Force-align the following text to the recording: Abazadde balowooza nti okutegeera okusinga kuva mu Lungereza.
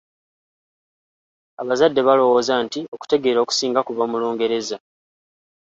Abazadde 1.61 2.01
balowooza 2.07 2.53
nti 2.65 2.79
okutegeera 2.93 3.39
okusinga 3.41 3.79
kuva 3.87 4.03
mu 4.11 4.17
Lungereza. 4.21 4.77